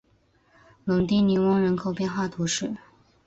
[0.83, 2.73] 龙提尼翁人口变化图示